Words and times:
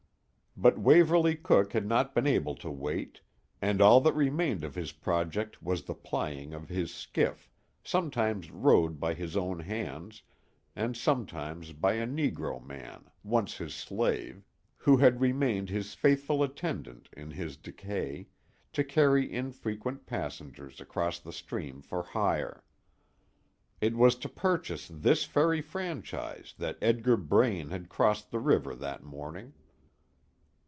But 0.57 0.77
Waverley 0.77 1.37
Cooke 1.37 1.71
had 1.71 1.87
not 1.87 2.13
been 2.13 2.27
able 2.27 2.55
to 2.55 2.69
wait, 2.69 3.21
and 3.61 3.81
all 3.81 4.01
that 4.01 4.11
remained 4.13 4.65
of 4.65 4.75
his 4.75 4.91
project 4.91 5.63
was 5.63 5.83
the 5.85 5.95
plying 5.95 6.53
of 6.53 6.67
his 6.67 6.93
skiff 6.93 7.49
sometimes 7.85 8.51
rowed 8.51 8.99
by 8.99 9.13
his 9.13 9.37
own 9.37 9.59
hands, 9.61 10.23
and 10.75 10.97
sometimes 10.97 11.71
by 11.71 11.93
a 11.93 12.05
negro 12.05 12.61
man, 12.63 13.09
once 13.23 13.55
his 13.57 13.73
slave, 13.73 14.45
who 14.75 14.97
had 14.97 15.21
remained 15.21 15.69
his 15.69 15.93
faithful 15.93 16.43
attendant 16.43 17.07
in 17.13 17.31
his 17.31 17.55
decay, 17.55 18.27
to 18.73 18.83
carry 18.83 19.31
infrequent 19.31 20.05
passengers 20.05 20.81
across 20.81 21.17
the 21.17 21.31
stream 21.33 21.81
for 21.81 22.03
hire. 22.03 22.61
It 23.79 23.95
was 23.95 24.15
to 24.17 24.27
purchase 24.27 24.89
this 24.93 25.23
ferry 25.23 25.61
franchise 25.61 26.53
that 26.57 26.77
Edgar 26.81 27.15
Braine 27.15 27.69
had 27.69 27.87
crossed 27.87 28.31
the 28.31 28.39
river 28.41 28.75
that 28.75 29.01
morning. 29.01 29.53